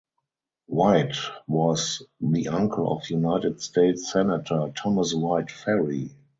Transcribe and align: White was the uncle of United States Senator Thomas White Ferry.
White 0.65 1.15
was 1.45 2.01
the 2.21 2.47
uncle 2.47 2.91
of 2.97 3.07
United 3.11 3.61
States 3.61 4.11
Senator 4.11 4.71
Thomas 4.75 5.13
White 5.13 5.51
Ferry. 5.51 6.09